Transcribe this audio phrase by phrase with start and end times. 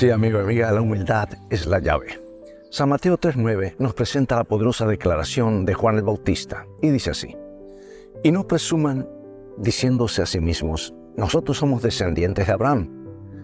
[0.00, 2.18] Sí, amigo y amiga, la humildad es la llave.
[2.70, 7.36] San Mateo 3.9 nos presenta la poderosa declaración de Juan el Bautista y dice así,
[8.22, 9.06] y no presuman
[9.58, 12.88] diciéndose a sí mismos, nosotros somos descendientes de Abraham,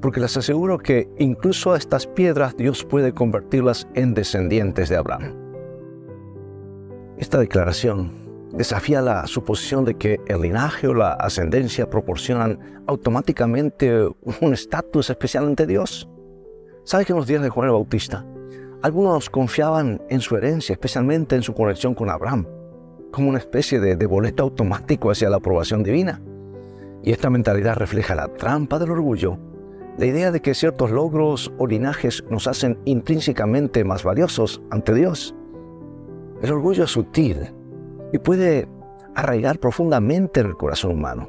[0.00, 5.34] porque les aseguro que incluso a estas piedras Dios puede convertirlas en descendientes de Abraham.
[7.18, 14.08] Esta declaración desafía la suposición de que el linaje o la ascendencia proporcionan automáticamente
[14.40, 16.08] un estatus especial ante Dios.
[16.88, 18.24] ¿Sabe que en los días de Juan el Bautista,
[18.80, 22.46] algunos confiaban en su herencia, especialmente en su conexión con Abraham,
[23.12, 26.22] como una especie de, de boleto automático hacia la aprobación divina?
[27.02, 29.36] Y esta mentalidad refleja la trampa del orgullo,
[29.98, 35.34] la idea de que ciertos logros o linajes nos hacen intrínsecamente más valiosos ante Dios.
[36.40, 37.52] El orgullo es sutil
[38.14, 38.66] y puede
[39.14, 41.28] arraigar profundamente en el corazón humano.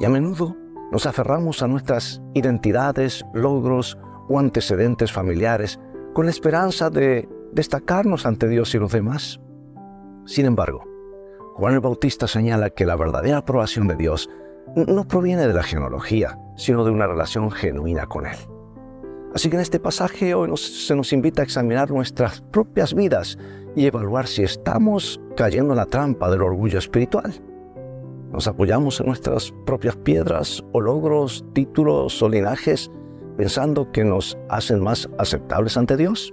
[0.00, 0.56] Y a menudo
[0.90, 3.96] nos aferramos a nuestras identidades, logros
[4.28, 5.78] o antecedentes familiares
[6.12, 9.40] con la esperanza de destacarnos ante Dios y los demás.
[10.26, 10.84] Sin embargo,
[11.54, 14.28] Juan el Bautista señala que la verdadera aprobación de Dios
[14.74, 18.36] no proviene de la genealogía, sino de una relación genuina con Él.
[19.34, 23.36] Así que en este pasaje hoy se nos invita a examinar nuestras propias vidas
[23.76, 27.32] y evaluar si estamos cayendo en la trampa del orgullo espiritual.
[28.32, 32.90] Nos apoyamos en nuestras propias piedras o logros, títulos o linajes
[33.36, 36.32] pensando que nos hacen más aceptables ante Dios?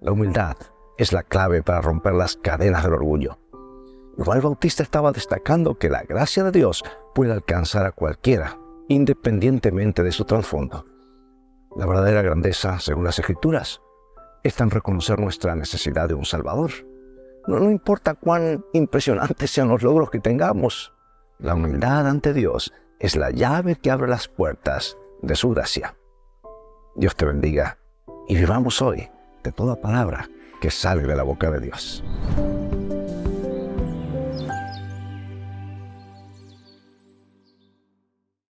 [0.00, 0.56] La humildad
[0.98, 3.38] es la clave para romper las cadenas del orgullo.
[4.18, 8.58] Juan Bautista estaba destacando que la gracia de Dios puede alcanzar a cualquiera,
[8.88, 10.86] independientemente de su trasfondo.
[11.76, 13.80] La verdadera grandeza, según las Escrituras,
[14.42, 16.70] está en reconocer nuestra necesidad de un Salvador.
[17.46, 20.92] No, no importa cuán impresionantes sean los logros que tengamos,
[21.42, 25.96] la humildad ante Dios es la llave que abre las puertas de su gracia.
[26.96, 27.78] Dios te bendiga
[28.28, 29.08] y vivamos hoy
[29.42, 30.28] de toda palabra
[30.60, 32.04] que sale de la boca de Dios.